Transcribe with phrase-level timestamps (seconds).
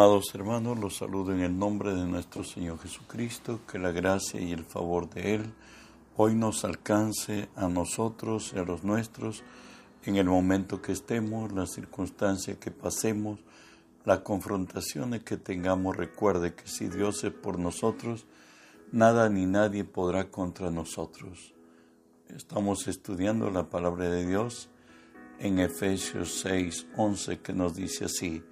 [0.00, 4.50] Amados hermanos, los saludo en el nombre de nuestro Señor Jesucristo, que la gracia y
[4.50, 5.52] el favor de Él
[6.16, 9.44] hoy nos alcance a nosotros y a los nuestros
[10.06, 13.40] en el momento que estemos, la circunstancia que pasemos,
[14.06, 15.98] la confrontación que tengamos.
[15.98, 18.24] Recuerde que si Dios es por nosotros,
[18.92, 21.52] nada ni nadie podrá contra nosotros.
[22.34, 24.70] Estamos estudiando la palabra de Dios
[25.38, 28.42] en Efesios 6, 11, que nos dice así,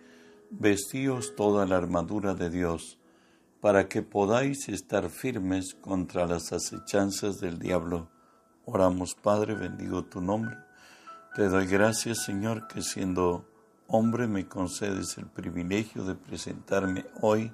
[0.51, 2.99] vestíos toda la armadura de Dios,
[3.61, 8.09] para que podáis estar firmes contra las acechanzas del diablo.
[8.65, 10.57] Oramos, Padre, bendigo tu nombre.
[11.35, 13.47] Te doy gracias, Señor, que siendo
[13.87, 17.53] hombre me concedes el privilegio de presentarme hoy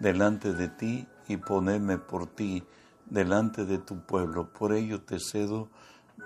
[0.00, 2.64] delante de ti y ponerme por ti
[3.06, 4.52] delante de tu pueblo.
[4.52, 5.68] Por ello te cedo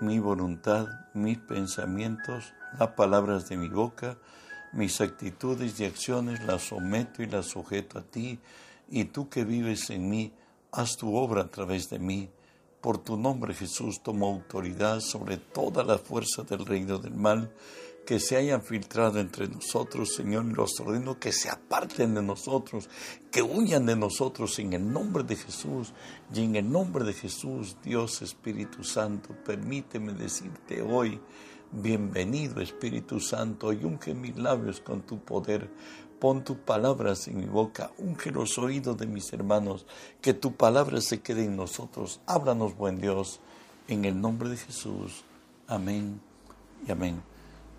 [0.01, 4.17] mi voluntad, mis pensamientos, las palabras de mi boca,
[4.73, 8.39] mis actitudes y acciones las someto y las sujeto a ti,
[8.89, 10.33] y tú que vives en mí,
[10.71, 12.29] haz tu obra a través de mí.
[12.81, 17.53] Por tu nombre, Jesús, tomo autoridad sobre toda la fuerza del reino del mal
[18.05, 22.89] que se hayan filtrado entre nosotros, Señor, y los ordeno que se aparten de nosotros,
[23.31, 25.93] que huyan de nosotros en el nombre de Jesús.
[26.33, 31.19] Y en el nombre de Jesús, Dios Espíritu Santo, permíteme decirte hoy,
[31.73, 35.69] bienvenido Espíritu Santo, y unge mis labios con tu poder.
[36.19, 39.85] Pon tus palabras en mi boca, unge los oídos de mis hermanos,
[40.21, 42.21] que tu palabra se quede en nosotros.
[42.27, 43.39] Háblanos, buen Dios,
[43.87, 45.23] en el nombre de Jesús.
[45.67, 46.21] Amén
[46.87, 47.21] y amén.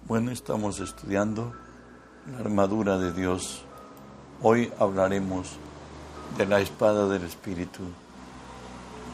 [0.06, 1.54] Bueno, estamos estudiando
[2.30, 3.62] la armadura de Dios.
[4.42, 5.56] Hoy hablaremos
[6.36, 7.84] de la espada del Espíritu.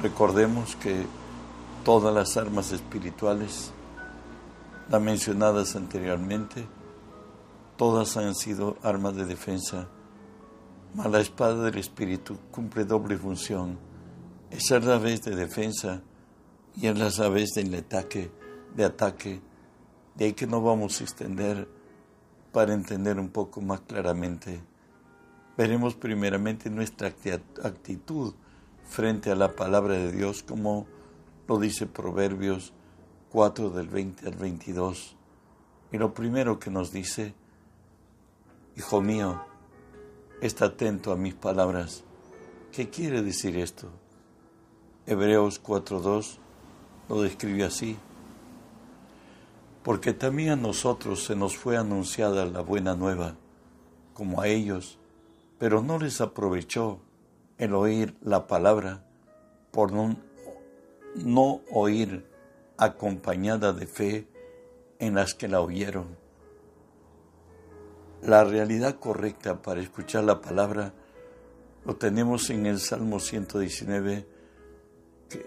[0.03, 1.07] Recordemos que
[1.85, 3.73] todas las armas espirituales,
[4.91, 6.67] las mencionadas anteriormente,
[7.77, 9.89] todas han sido armas de defensa,
[10.95, 13.79] mas la espada del Espíritu cumple doble función.
[14.51, 16.03] Es a la vez de defensa
[16.77, 18.31] y es la vez del ataque,
[18.75, 19.41] de ataque
[20.17, 21.69] de ahí que no vamos a extender
[22.53, 24.61] para entender un poco más claramente.
[25.57, 27.09] Veremos primeramente nuestra
[27.63, 28.35] actitud
[28.85, 30.87] frente a la palabra de Dios, como
[31.47, 32.73] lo dice Proverbios
[33.31, 35.17] 4 del 20 al 22.
[35.93, 37.35] Y lo primero que nos dice,
[38.77, 39.43] Hijo mío,
[40.41, 42.05] está atento a mis palabras.
[42.73, 43.89] ¿Qué quiere decir esto?
[45.07, 46.39] Hebreos 4.2
[47.09, 47.99] lo describe así
[49.83, 53.37] porque también a nosotros se nos fue anunciada la buena nueva,
[54.13, 54.99] como a ellos,
[55.59, 57.01] pero no les aprovechó
[57.59, 59.05] el oír la palabra
[59.71, 60.17] por no,
[61.17, 62.27] no oír
[62.81, 64.27] acompañada de fe
[64.99, 66.17] en las que la oyeron.
[68.23, 70.95] La realidad correcta para escuchar la palabra
[71.85, 74.27] lo tenemos en el Salmo 119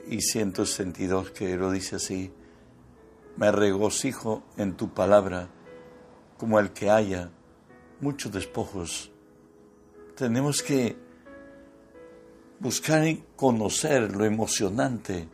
[0.08, 2.32] y 162 que lo dice así,
[3.36, 5.50] me regocijo en tu palabra
[6.38, 7.32] como el que haya
[8.00, 9.12] muchos despojos.
[10.16, 10.96] Tenemos que
[12.60, 15.28] buscar y conocer lo emocionante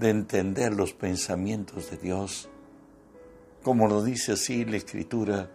[0.00, 2.48] de entender los pensamientos de Dios,
[3.62, 5.50] como lo dice así la Escritura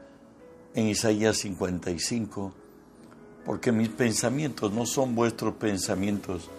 [0.76, 2.54] en Isaías 55,
[3.44, 6.52] porque mis pensamientos no son vuestros pensamientos,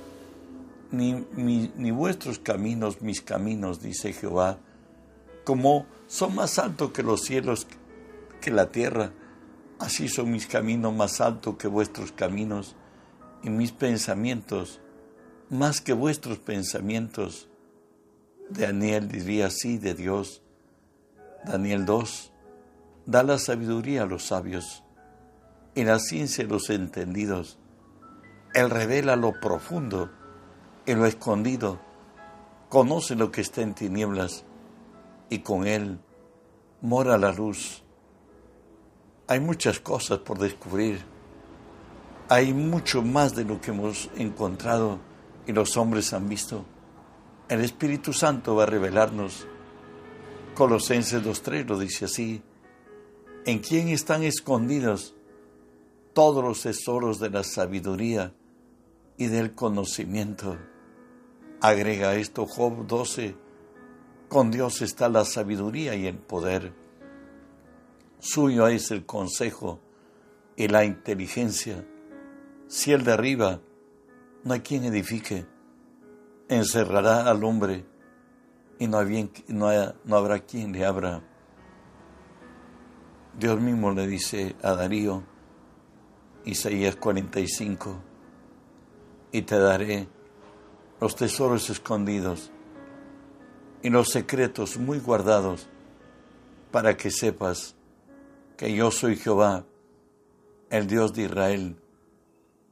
[0.90, 1.12] ni,
[1.92, 4.58] vuestros caminos mis caminos, dice Jehová,
[5.44, 7.68] como son más altos que los cielos,
[8.40, 9.12] que la tierra,
[9.78, 12.74] así son mis caminos más altos que vuestros caminos,
[13.44, 14.80] y mis pensamientos
[15.50, 17.48] más que vuestros pensamientos.
[18.48, 20.42] Daniel diría así de Dios.
[21.44, 22.32] Daniel 2,
[23.06, 24.82] da la sabiduría a los sabios
[25.74, 27.58] y la ciencia a los entendidos.
[28.54, 30.10] Él revela lo profundo
[30.86, 31.80] en lo escondido,
[32.68, 34.44] conoce lo que está en tinieblas
[35.28, 35.98] y con él
[36.80, 37.82] mora la luz.
[39.28, 41.04] Hay muchas cosas por descubrir.
[42.28, 44.98] Hay mucho más de lo que hemos encontrado
[45.46, 46.64] y los hombres han visto.
[47.48, 49.46] El Espíritu Santo va a revelarnos.
[50.56, 52.42] Colosenses 2.3 lo dice así.
[53.44, 55.14] En quién están escondidos
[56.12, 58.34] todos los tesoros de la sabiduría
[59.16, 60.56] y del conocimiento.
[61.60, 63.36] Agrega esto Job 12,
[64.28, 66.72] con Dios está la sabiduría y el poder.
[68.18, 69.78] Suyo es el consejo
[70.56, 71.86] y la inteligencia.
[72.66, 73.60] Si él derriba,
[74.42, 75.46] no hay quien edifique.
[76.48, 77.84] Encerrará al hombre
[78.78, 79.02] y no,
[79.48, 81.22] no habrá quien le abra.
[83.38, 85.22] Dios mismo le dice a Darío,
[86.44, 87.96] Isaías 45,
[89.32, 90.08] y te daré
[91.00, 92.50] los tesoros escondidos
[93.82, 95.68] y los secretos muy guardados
[96.70, 97.76] para que sepas
[98.56, 99.64] que yo soy Jehová,
[100.70, 101.76] el Dios de Israel,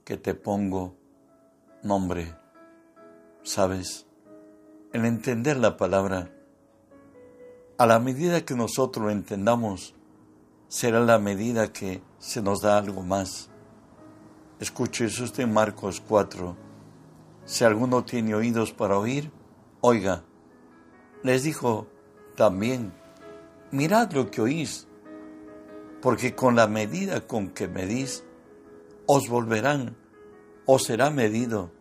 [0.05, 0.97] que te pongo
[1.83, 2.44] nombre.
[3.47, 4.07] ¿Sabes?
[4.95, 6.31] El entender la palabra,
[7.77, 9.95] a la medida que nosotros lo entendamos,
[10.69, 13.51] será la medida que se nos da algo más.
[14.61, 16.57] Escuche eso está en Marcos 4.
[17.45, 19.31] Si alguno tiene oídos para oír,
[19.83, 20.25] oiga.
[21.23, 21.87] Les dijo
[22.37, 22.95] también,
[23.73, 24.89] mirad lo que oís,
[26.01, 28.25] porque con la medida con que medís,
[29.05, 29.99] os volverán,
[30.65, 31.74] os será medido,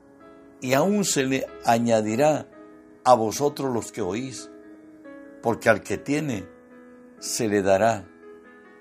[0.64, 2.48] y aún se le añadirá
[3.04, 4.50] a vosotros los que oís,
[5.42, 6.48] porque al que tiene,
[7.20, 8.08] se le dará,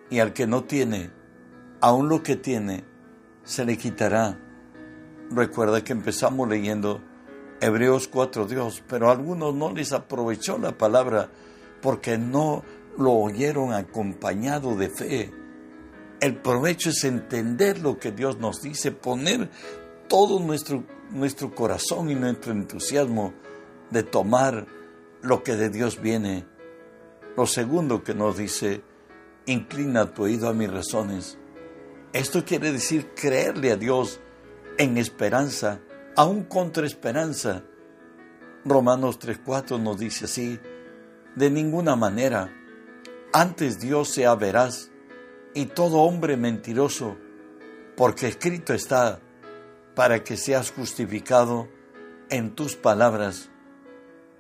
[0.09, 1.11] y al que no tiene,
[1.81, 2.85] aún lo que tiene,
[3.43, 4.39] se le quitará.
[5.33, 7.03] Recuerda que empezamos leyendo
[7.61, 11.31] Hebreos 4 Dios, pero a algunos no les aprovechó la palabra
[11.81, 12.63] porque no
[12.97, 15.33] lo oyeron acompañado de fe.
[16.21, 19.51] El provecho es entender lo que Dios nos dice, poner
[20.07, 23.35] todo nuestro, nuestro corazón y nuestro entusiasmo
[23.91, 24.67] de tomar
[25.21, 26.47] lo que de Dios viene.
[27.37, 28.83] Lo segundo que nos dice,
[29.47, 31.39] inclina tu oído a mis razones.
[32.13, 34.21] Esto quiere decir creerle a Dios
[34.79, 35.81] en esperanza,
[36.17, 37.65] aún contra esperanza.
[38.65, 40.61] Romanos 3:4 nos dice así,
[41.35, 42.53] de ninguna manera,
[43.33, 44.91] antes Dios sea veraz
[45.55, 47.17] y todo hombre mentiroso,
[47.97, 49.21] porque escrito está,
[49.95, 51.69] para que seas justificado
[52.31, 53.51] en tus palabras.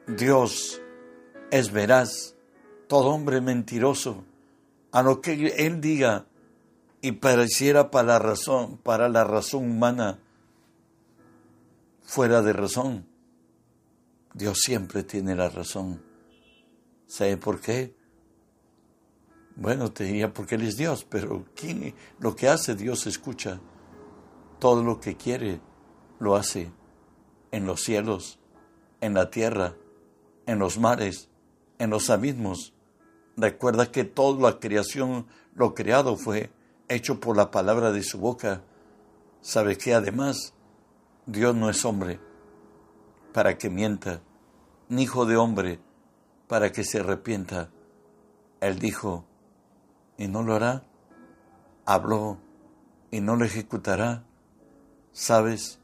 [0.06, 0.80] Dios
[1.50, 2.34] es veraz,
[2.88, 4.24] todo hombre mentiroso,
[4.90, 6.26] a lo que Él diga
[7.00, 10.18] y pareciera para la razón, para la razón humana
[12.02, 13.06] fuera de razón.
[14.34, 16.02] Dios siempre tiene la razón.
[17.06, 17.94] ¿Sabe por qué?
[19.56, 23.60] Bueno, te diría porque Él es Dios, pero ¿quién, lo que hace Dios escucha.
[24.62, 25.60] Todo lo que quiere
[26.20, 26.70] lo hace
[27.50, 28.38] en los cielos,
[29.00, 29.74] en la tierra,
[30.46, 31.28] en los mares,
[31.80, 32.72] en los abismos.
[33.36, 35.26] Recuerda que toda la creación,
[35.56, 36.52] lo creado fue
[36.88, 38.62] hecho por la palabra de su boca.
[39.40, 40.54] Sabe que además
[41.26, 42.20] Dios no es hombre
[43.34, 44.22] para que mienta,
[44.88, 45.80] ni hijo de hombre
[46.46, 47.70] para que se arrepienta.
[48.60, 49.24] Él dijo,
[50.16, 50.84] y no lo hará.
[51.84, 52.38] Habló
[53.10, 54.24] y no lo ejecutará.
[55.12, 55.78] ¿Sabes?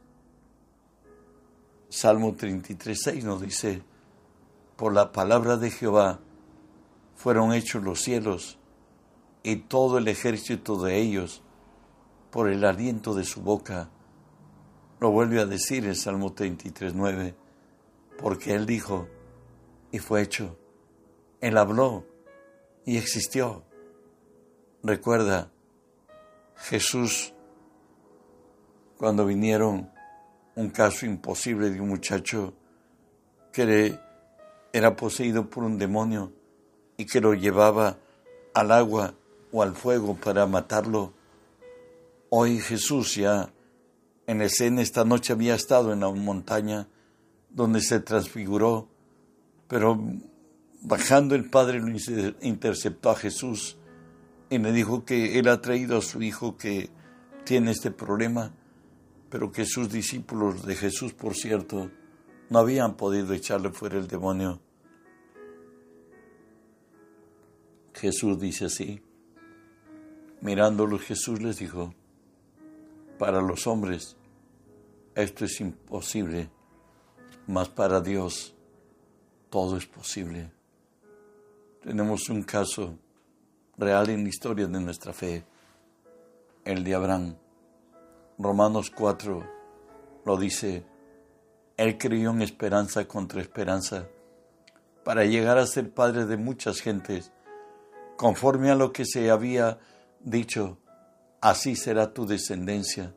[1.89, 3.83] Salmo 33, nos dice,
[4.75, 6.19] por la palabra de Jehová
[7.15, 8.57] fueron hechos los cielos
[9.43, 11.43] y todo el ejército de ellos
[12.31, 13.89] por el aliento de su boca.
[14.99, 17.35] Lo vuelve a decir el Salmo 33, 9,
[18.17, 19.07] porque Él dijo
[19.91, 20.57] y fue hecho.
[21.41, 22.05] Él habló
[22.85, 23.63] y existió.
[24.83, 25.51] Recuerda,
[26.55, 27.33] Jesús,
[28.99, 29.89] cuando vinieron
[30.55, 32.53] un caso imposible de un muchacho
[33.53, 33.97] que
[34.73, 36.33] era poseído por un demonio
[36.97, 37.97] y que lo llevaba
[38.53, 39.13] al agua
[39.53, 41.13] o al fuego para matarlo.
[42.27, 43.53] Hoy Jesús ya
[44.27, 46.89] en escena esta noche había estado en la montaña
[47.49, 48.89] donde se transfiguró,
[49.69, 49.97] pero
[50.81, 51.87] bajando el Padre lo
[52.41, 53.77] interceptó a Jesús
[54.49, 56.89] y le dijo que él ha traído a su hijo que
[57.45, 58.51] tiene este problema,
[59.29, 61.89] pero que sus discípulos de Jesús, por cierto,
[62.49, 64.59] no habían podido echarle fuera el demonio.
[67.93, 69.01] Jesús dice así,
[70.41, 71.93] mirándolo Jesús les dijo,
[73.17, 74.15] para los hombres
[75.15, 76.49] esto es imposible,
[77.47, 78.55] mas para Dios
[79.49, 80.49] todo es posible.
[81.83, 82.97] Tenemos un caso
[83.77, 85.43] real en la historia de nuestra fe,
[86.63, 87.35] el de Abraham.
[88.41, 89.43] Romanos 4
[90.23, 90.85] lo dice,
[91.75, 94.07] él creyó en esperanza contra esperanza
[95.03, 97.33] para llegar a ser padre de muchas gentes,
[98.15, 99.79] conforme a lo que se había
[100.21, 100.77] dicho,
[101.41, 103.13] así será tu descendencia.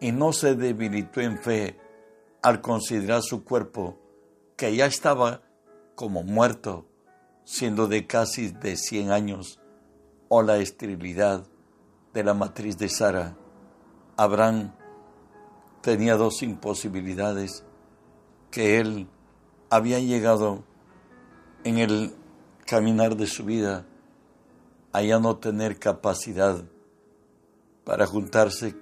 [0.00, 1.78] Y no se debilitó en fe
[2.40, 3.98] al considerar su cuerpo,
[4.56, 5.42] que ya estaba
[5.94, 6.86] como muerto,
[7.44, 9.60] siendo de casi de cien años
[10.28, 11.46] o la esterilidad
[12.14, 13.36] de la matriz de Sara.
[14.16, 14.72] Abraham
[15.82, 17.64] tenía dos imposibilidades
[18.50, 19.08] que él
[19.68, 20.64] había llegado
[21.64, 22.14] en el
[22.64, 23.86] caminar de su vida
[24.92, 26.64] a ya no tener capacidad
[27.84, 28.74] para juntarse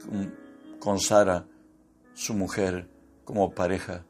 [0.78, 1.46] con, Sara,
[2.12, 2.88] su mujer,
[3.24, 4.04] como pareja.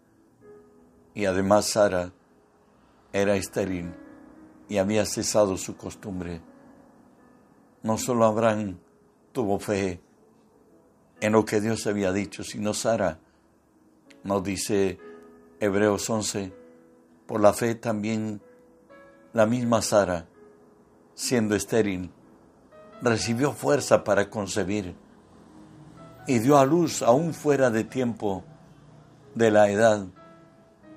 [1.15, 2.13] Y además Sara
[3.13, 3.95] era estéril
[4.69, 6.43] y había cesado su costumbre.
[7.83, 8.79] No solo Abraham
[9.33, 10.01] tuvo fe
[11.25, 13.19] en lo que Dios había dicho, sino Sara,
[14.25, 14.99] nos dice
[15.59, 16.53] Hebreos 11,
[17.27, 18.43] por la fe también
[19.33, 20.27] la misma Sara,
[21.15, 22.11] siendo estéril,
[23.01, 24.95] recibió fuerza para concebir
[26.27, 28.45] y dio a luz aún fuera de tiempo
[29.35, 30.07] de la edad,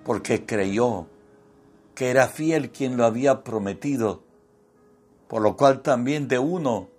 [0.03, 1.07] porque creyó
[1.95, 4.23] que era fiel quien lo había prometido,
[5.29, 6.89] por lo cual también de uno,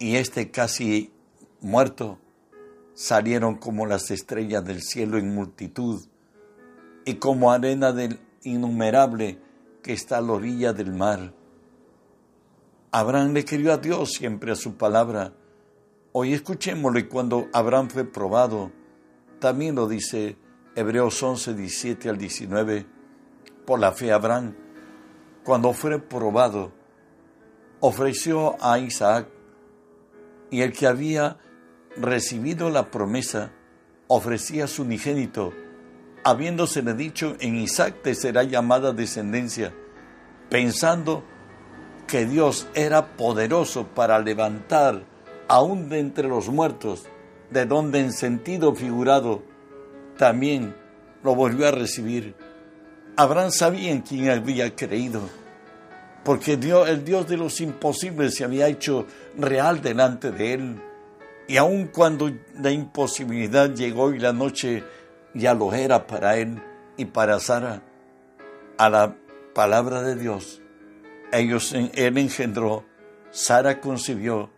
[0.00, 1.12] y este casi
[1.60, 2.18] muerto,
[2.94, 6.02] salieron como las estrellas del cielo en multitud,
[7.04, 9.38] y como arena del innumerable
[9.82, 11.32] que está a la orilla del mar.
[12.92, 15.32] Abraham le creyó a Dios siempre a su palabra.
[16.12, 18.72] Hoy escuchémoslo y cuando Abraham fue probado,
[19.38, 20.36] también lo dice
[20.74, 22.86] Hebreos 11, 17 al 19,
[23.64, 24.54] por la fe Abraham,
[25.44, 26.72] cuando fue probado,
[27.80, 29.28] ofreció a Isaac
[30.50, 31.38] y el que había
[31.96, 33.50] recibido la promesa
[34.08, 35.52] ofrecía su unigénito,
[36.24, 39.72] habiéndosele dicho, en Isaac te será llamada descendencia,
[40.48, 41.22] pensando
[42.06, 45.04] que Dios era poderoso para levantar
[45.48, 47.04] aún de entre los muertos,
[47.50, 49.42] de donde en sentido figurado
[50.16, 50.74] también
[51.22, 52.34] lo volvió a recibir
[53.20, 55.20] Abraham sabía en quién había creído,
[56.24, 59.06] porque el Dios de los imposibles se había hecho
[59.36, 60.82] real delante de él.
[61.50, 62.30] Y aun cuando
[62.60, 64.84] la imposibilidad llegó y la noche
[65.34, 66.62] ya lo era para él
[66.96, 67.82] y para Sara,
[68.78, 69.16] a la
[69.52, 70.62] palabra de Dios,
[71.32, 72.84] ellos, él engendró,
[73.32, 74.48] Sara concibió,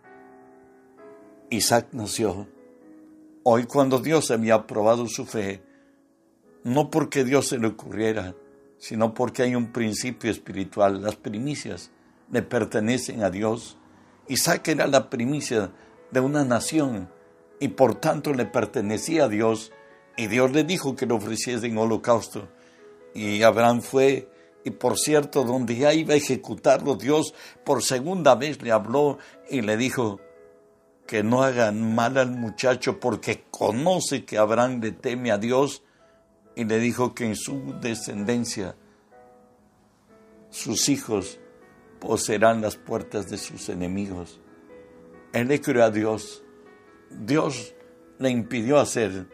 [1.49, 2.47] Isaac nació.
[3.41, 5.63] Hoy cuando Dios había probado su fe,
[6.63, 8.35] no porque Dios se le ocurriera,
[8.77, 11.01] sino porque hay un principio espiritual.
[11.01, 11.89] Las primicias
[12.29, 13.79] le pertenecen a Dios.
[14.27, 15.71] Isaac era la primicia
[16.13, 17.09] de una nación
[17.59, 19.71] y por tanto le pertenecía a Dios
[20.15, 22.47] y Dios le dijo que lo ofreciese en holocausto.
[23.15, 24.29] Y Abraham fue
[24.65, 27.33] y por cierto, donde ya iba a ejecutarlo, Dios
[27.65, 29.17] por segunda vez le habló
[29.49, 30.21] y le dijo
[31.05, 35.83] que no hagan mal al muchacho porque conoce que Abraham le teme a Dios
[36.55, 38.75] y le dijo que en su descendencia
[40.49, 41.39] sus hijos
[41.99, 44.39] poseerán las puertas de sus enemigos.
[45.33, 46.43] Él a Dios.
[47.09, 47.75] Dios
[48.19, 49.27] le impidió hacer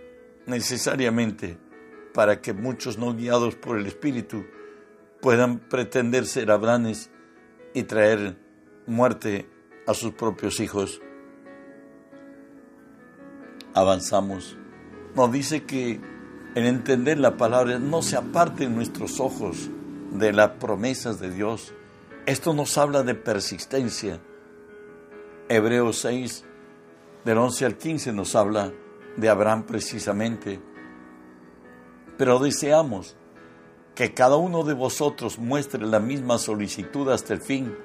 [0.45, 1.57] necesariamente
[2.13, 4.45] para que muchos no guiados por el Espíritu
[5.21, 7.11] puedan pretender ser abranes
[7.73, 8.37] y traer
[8.87, 9.47] muerte
[9.85, 11.01] a sus propios hijos.
[13.73, 14.57] Avanzamos.
[15.15, 15.99] Nos dice que
[16.55, 19.69] en entender la palabra, no se aparten nuestros ojos
[20.11, 21.73] de las promesas de Dios.
[22.25, 24.19] Esto nos habla de persistencia.
[25.51, 26.45] Hebreos 6,
[27.25, 28.71] del 11 al 15, nos habla
[29.17, 30.61] de Abraham precisamente.
[32.19, 33.15] Pero deseamos
[33.95, 37.75] que cada uno de vosotros muestre la misma solicitud hasta el fin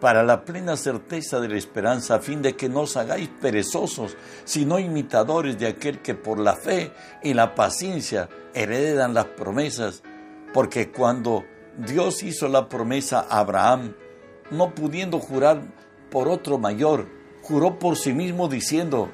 [0.00, 4.16] para la plena certeza de la esperanza, a fin de que no os hagáis perezosos,
[4.44, 6.92] sino imitadores de aquel que por la fe
[7.22, 10.02] y la paciencia heredan las promesas,
[10.52, 11.44] porque cuando
[11.78, 13.94] Dios hizo la promesa a Abraham,
[14.50, 15.62] no pudiendo jurar
[16.16, 17.08] por otro mayor,
[17.42, 19.10] juró por sí mismo diciendo,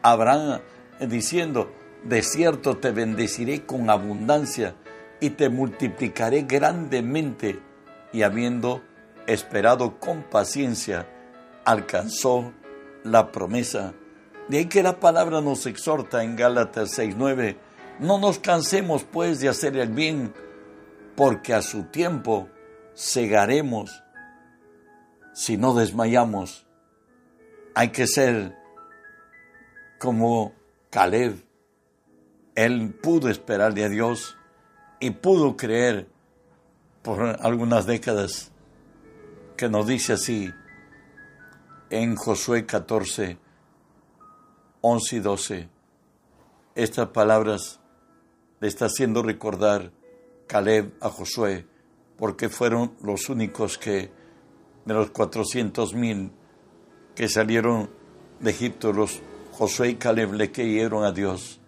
[0.00, 0.60] Abraham
[1.00, 1.70] diciendo,
[2.02, 4.74] de cierto te bendeciré con abundancia
[5.20, 7.60] y te multiplicaré grandemente,
[8.10, 8.80] y habiendo
[9.26, 11.06] esperado con paciencia,
[11.66, 12.54] alcanzó
[13.04, 13.92] la promesa.
[14.48, 17.58] De ahí que la palabra nos exhorta en Gálatas 6:9,
[17.98, 20.32] no nos cansemos pues de hacer el bien,
[21.14, 22.48] porque a su tiempo
[22.94, 24.02] segaremos
[25.38, 26.66] si no desmayamos.
[27.76, 28.58] Hay que ser
[30.00, 30.52] como
[30.90, 31.44] Caleb.
[32.56, 34.36] Él pudo esperarle a Dios
[34.98, 36.08] y pudo creer
[37.02, 38.50] por algunas décadas
[39.56, 40.52] que nos dice así
[41.90, 43.38] en Josué 14,
[44.80, 45.68] 11 y 12.
[46.74, 47.78] Estas palabras
[48.58, 49.92] le está haciendo recordar
[50.48, 51.64] Caleb a Josué,
[52.16, 54.17] porque fueron los únicos que,
[54.88, 56.32] de los 400 mil
[57.14, 57.90] que salieron
[58.40, 59.20] de Egipto, los
[59.52, 61.60] Josué y Caleb le creyeron a Dios.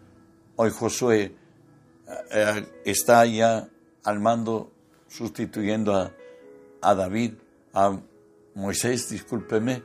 [0.57, 1.35] Hoy Josué
[2.33, 3.69] eh, está ya
[4.05, 4.73] al mando
[5.09, 6.13] sustituyendo a,
[6.81, 7.35] a David
[7.75, 8.01] a
[8.55, 9.83] Moisés, discúlpeme,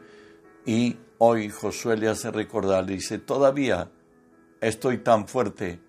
[0.66, 3.90] y Hoy Josué le hace recordar, dice, todavía
[4.60, 5.80] estoy tan fuerte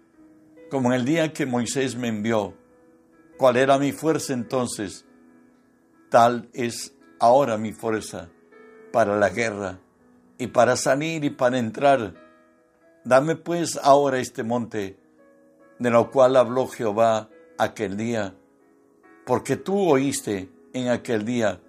[0.71, 2.55] como en el día que Moisés me envió.
[3.37, 5.05] ¿Cuál era mi fuerza entonces?
[6.11, 8.29] Tal es ahora mi fuerza
[8.93, 9.79] para la guerra
[10.39, 12.15] y para salir y para entrar.
[13.05, 14.99] Dame pues ahora este monte,
[15.79, 18.35] de lo cual habló Jehová aquel día,
[19.25, 21.61] porque tú oíste en aquel día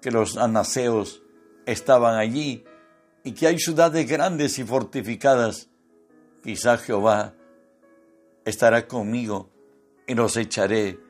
[0.00, 1.22] que los anaseos
[1.66, 2.64] estaban allí
[3.24, 5.68] y que hay ciudades grandes y fortificadas.
[6.42, 7.34] Quizá Jehová
[8.44, 9.50] estará conmigo
[10.06, 11.00] y los echaré,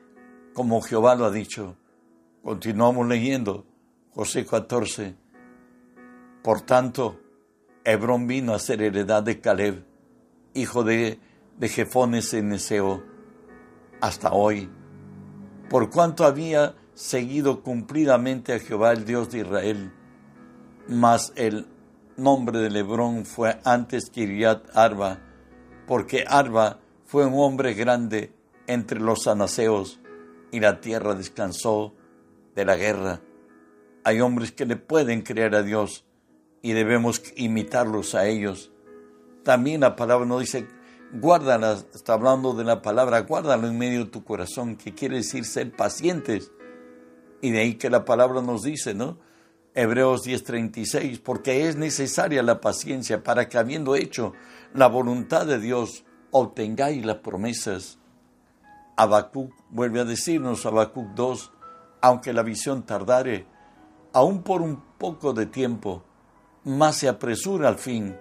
[0.53, 1.77] como Jehová lo ha dicho.
[2.47, 3.65] Continuamos leyendo
[4.15, 5.17] José 14.
[6.41, 7.19] Por tanto,
[7.83, 9.83] Hebrón vino a ser heredad de Caleb,
[10.53, 11.19] hijo de,
[11.57, 13.03] de Jefones en Neseo,
[13.99, 14.69] hasta hoy,
[15.69, 19.91] por cuanto había seguido cumplidamente a Jehová el Dios de Israel.
[20.87, 21.67] Mas el
[22.15, 25.19] nombre de Hebrón fue antes Kiriat Arba,
[25.85, 28.33] porque Arba fue un hombre grande
[28.67, 29.99] entre los anaseos
[30.53, 31.96] y la tierra descansó
[32.57, 33.21] de la guerra.
[34.03, 36.05] Hay hombres que le pueden creer a Dios
[36.63, 38.71] y debemos imitarlos a ellos.
[39.43, 40.67] También la palabra nos dice,
[41.13, 45.45] guárdala, está hablando de la palabra, guárdala en medio de tu corazón, que quiere decir
[45.45, 46.51] ser pacientes.
[47.41, 49.19] Y de ahí que la palabra nos dice, ¿no?
[49.75, 54.33] Hebreos 10:36, porque es necesaria la paciencia para que habiendo hecho
[54.73, 57.99] la voluntad de Dios, obtengáis las promesas.
[58.95, 61.51] Habacuc vuelve a decirnos, Habacuc 2,
[62.07, 63.45] aunque la visión tardare,
[64.13, 66.05] aún por un poco de tiempo,
[66.63, 68.17] más se apresura al fin,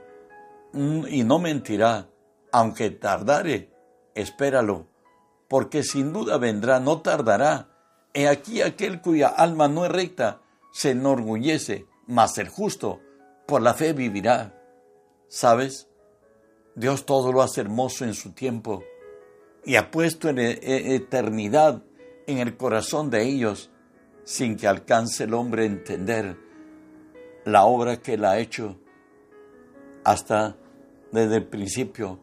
[0.73, 2.09] mm, y no mentirá,
[2.51, 3.71] aunque tardare,
[4.15, 4.89] espéralo,
[5.49, 7.69] porque sin duda vendrá, no tardará.
[8.13, 10.41] He aquí aquel cuya alma no es recta,
[10.73, 13.01] se enorgullece, mas el justo
[13.47, 14.53] por la fe vivirá.
[15.29, 15.89] ¿Sabes?
[16.75, 18.83] Dios todo lo hace hermoso en su tiempo
[19.65, 21.83] y ha puesto en e-, e-, eternidad
[22.27, 23.71] en el corazón de ellos
[24.27, 26.37] sin que alcance el hombre a entender
[27.45, 28.77] la obra que él ha hecho
[30.03, 30.57] hasta
[31.13, 32.19] desde el principio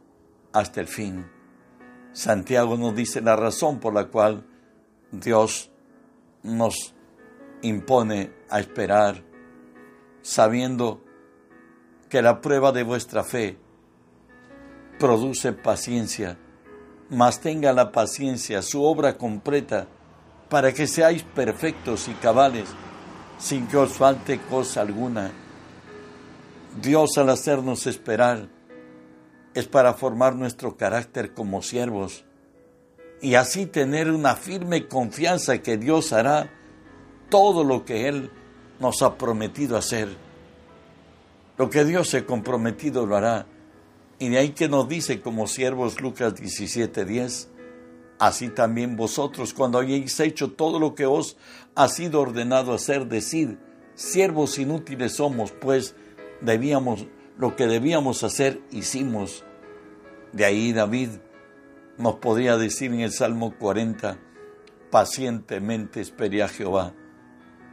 [0.52, 1.26] hasta el fin.
[2.12, 4.46] Santiago nos dice la razón por la cual
[5.14, 5.72] Dios
[6.44, 6.94] nos
[7.62, 9.24] impone a esperar,
[10.22, 11.02] sabiendo
[12.10, 13.58] que la prueba de vuestra fe
[15.00, 16.38] produce paciencia,
[17.10, 19.88] mas tenga la paciencia su obra completa,
[20.54, 22.70] para que seáis perfectos y cabales,
[23.40, 25.32] sin que os falte cosa alguna.
[26.80, 28.50] Dios al hacernos esperar
[29.56, 32.24] es para formar nuestro carácter como siervos
[33.20, 36.52] y así tener una firme confianza que Dios hará
[37.30, 38.30] todo lo que Él
[38.80, 40.08] nos ha prometido hacer.
[41.58, 43.48] Lo que Dios se ha comprometido lo hará.
[44.20, 47.48] Y de ahí que nos dice como siervos Lucas 17:10,
[48.20, 51.38] así también vosotros cuando hayáis hecho todo lo que os
[51.76, 53.58] ha sido ordenado hacer, decid,
[53.96, 55.96] siervos inútiles somos, pues
[56.42, 59.44] debíamos, lo que debíamos hacer, hicimos.
[60.32, 61.10] De ahí David
[61.98, 64.18] nos podría decir en el Salmo 40,
[64.90, 66.94] pacientemente esperé a Jehová,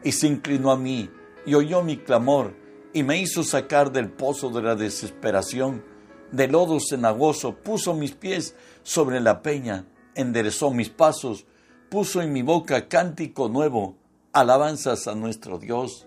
[0.02, 1.10] y se inclinó a mí,
[1.46, 2.54] y oyó mi clamor,
[2.92, 5.84] y me hizo sacar del pozo de la desesperación
[6.32, 11.46] de lodo cenagoso, puso mis pies sobre la peña, enderezó mis pasos,
[11.88, 13.96] puso en mi boca cántico nuevo,
[14.32, 16.06] alabanzas a nuestro Dios.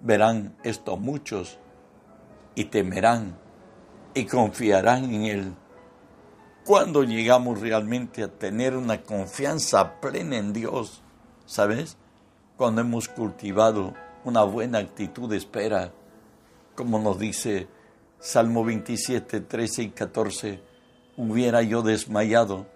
[0.00, 1.58] Verán esto muchos
[2.54, 3.36] y temerán
[4.14, 5.54] y confiarán en Él.
[6.64, 11.02] Cuando llegamos realmente a tener una confianza plena en Dios,
[11.46, 11.96] ¿sabes?
[12.56, 15.92] Cuando hemos cultivado una buena actitud de espera,
[16.74, 17.68] como nos dice
[18.20, 20.62] Salmo 27, 13 y 14,
[21.16, 22.66] hubiera yo desmayado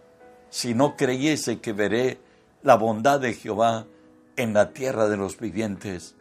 [0.53, 2.21] si no creyese que veré
[2.63, 3.87] la bondad de Jehová
[4.37, 6.15] en la tierra de los vivientes.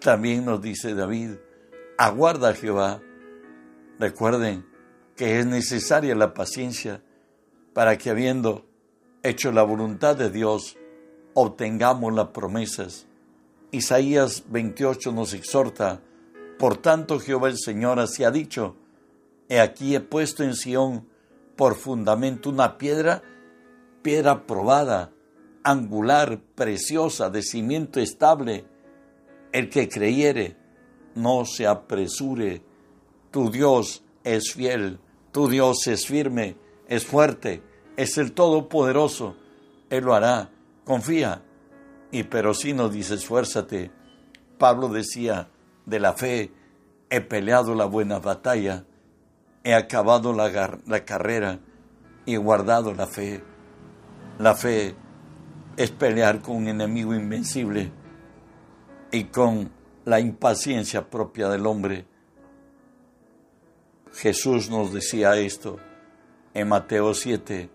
[0.00, 1.36] También nos dice David,
[1.96, 3.00] aguarda a Jehová.
[3.98, 4.66] Recuerden
[5.16, 7.00] que es necesaria la paciencia
[7.72, 8.66] para que habiendo
[9.22, 10.76] hecho la voluntad de Dios,
[11.32, 13.06] obtengamos las promesas.
[13.70, 16.02] Isaías 28 nos exhorta,
[16.58, 18.76] por tanto, Jehová el Señor así ha dicho,
[19.48, 21.08] he aquí he puesto en Sión
[21.56, 23.22] por fundamento una piedra,
[24.02, 25.12] piedra probada,
[25.62, 28.64] angular, preciosa, de cimiento estable.
[29.52, 30.56] El que creyere,
[31.14, 32.62] no se apresure.
[33.30, 35.00] Tu Dios es fiel,
[35.32, 36.56] tu Dios es firme,
[36.86, 37.62] es fuerte,
[37.96, 39.36] es el Todopoderoso.
[39.90, 40.50] Él lo hará,
[40.84, 41.42] confía.
[42.10, 43.90] Y pero si no dice esfuérzate.
[44.58, 45.48] Pablo decía,
[45.86, 46.52] de la fe
[47.10, 48.84] he peleado la buena batalla,
[49.64, 51.60] he acabado la, la carrera
[52.26, 53.42] y guardado la fe.
[54.38, 54.94] La fe
[55.76, 57.90] es pelear con un enemigo invencible
[59.10, 59.70] y con
[60.04, 62.06] la impaciencia propia del hombre.
[64.14, 65.78] Jesús nos decía esto
[66.54, 67.68] en Mateo 7.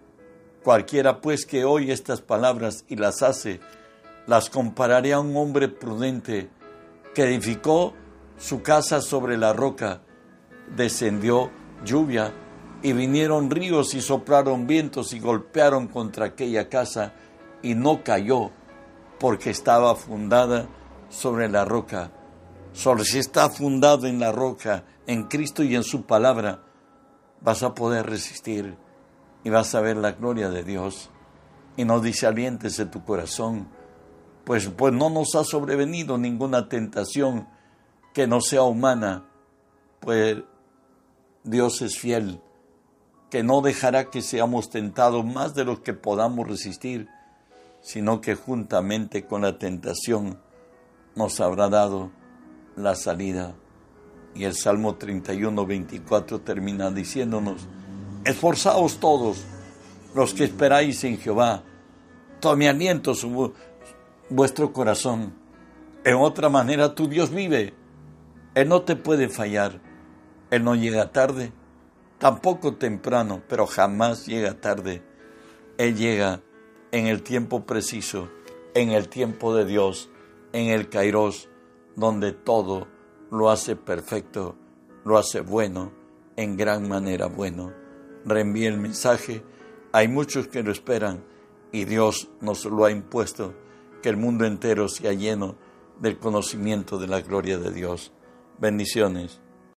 [0.63, 3.60] Cualquiera pues que oye estas palabras y las hace,
[4.26, 6.49] las compararé a un hombre prudente
[7.13, 7.93] que edificó
[8.38, 10.02] su casa sobre la roca.
[10.73, 11.52] Descendió
[11.84, 12.34] lluvia
[12.83, 17.13] y vinieron ríos y soplaron vientos y golpearon contra aquella casa
[17.61, 18.51] y no cayó
[19.19, 20.67] porque estaba fundada
[21.09, 22.11] sobre la roca.
[22.73, 26.63] Solo si está fundado en la roca, en Cristo y en su palabra,
[27.39, 28.75] vas a poder resistir
[29.45, 31.09] y vas a ver la gloria de Dios.
[31.77, 33.67] Y no desalientes de tu corazón,
[34.43, 37.47] pues, pues no nos ha sobrevenido ninguna tentación
[38.13, 39.25] que no sea humana,
[40.01, 40.37] pues
[41.43, 42.41] Dios es fiel,
[43.33, 47.09] que no dejará que seamos tentados más de lo que podamos resistir,
[47.81, 50.37] sino que juntamente con la tentación
[51.15, 52.11] nos habrá dado
[52.75, 53.55] la salida.
[54.35, 57.67] Y el Salmo 31, 24 termina diciéndonos,
[58.23, 59.43] esforzaos todos
[60.13, 61.63] los que esperáis en Jehová,
[62.39, 63.51] tome aliento su,
[64.29, 65.33] vuestro corazón.
[66.03, 67.73] En otra manera tu Dios vive,
[68.53, 69.81] Él no te puede fallar,
[70.51, 71.51] Él no llega tarde,
[72.23, 75.03] tampoco temprano, pero jamás llega tarde.
[75.77, 76.41] Él llega
[76.93, 78.29] en el tiempo preciso,
[78.73, 80.09] en el tiempo de Dios,
[80.53, 81.49] en el Kairos,
[81.97, 82.88] donde todo
[83.29, 84.55] lo hace perfecto,
[85.03, 85.91] lo hace bueno,
[86.38, 87.73] en gran manera bueno.
[88.23, 89.43] Reenvíe el mensaje,
[89.91, 91.25] hay muchos que lo esperan
[91.73, 93.53] y Dios nos lo ha impuesto,
[94.01, 95.57] que el mundo entero sea lleno
[95.99, 98.13] del conocimiento de la gloria de Dios.
[98.59, 99.42] Bendiciones.